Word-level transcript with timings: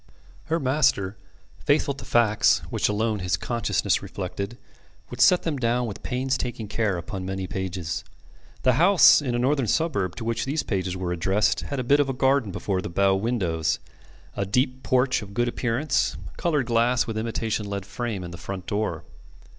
Her 0.45 0.59
master, 0.59 1.15
faithful 1.63 1.93
to 1.93 2.05
facts, 2.05 2.63
which 2.71 2.89
alone 2.89 3.19
his 3.19 3.37
consciousness 3.37 4.01
reflected, 4.01 4.57
would 5.11 5.21
set 5.21 5.43
them 5.43 5.57
down 5.57 5.85
with 5.85 6.01
painstaking 6.01 6.67
care 6.67 6.97
upon 6.97 7.23
many 7.23 7.45
pages. 7.45 8.03
The 8.63 8.73
house 8.81 9.21
in 9.21 9.35
a 9.35 9.37
northern 9.37 9.67
suburb 9.67 10.15
to 10.15 10.23
which 10.25 10.45
these 10.45 10.63
pages 10.63 10.97
were 10.97 11.11
addressed 11.11 11.59
had 11.59 11.79
a 11.79 11.83
bit 11.83 11.99
of 11.99 12.17
garden 12.17 12.51
before 12.51 12.81
the 12.81 12.89
bow 12.89 13.15
windows, 13.15 13.77
a 14.35 14.43
deep 14.43 14.81
porch 14.81 15.21
of 15.21 15.35
good 15.35 15.47
appearance, 15.47 16.17
coloured 16.35 16.65
glass 16.65 17.05
with 17.05 17.15
imitation 17.15 17.69
lead 17.69 17.85
frame 17.85 18.23
in 18.23 18.31
the 18.31 18.39
front 18.39 18.65
door. 18.65 19.03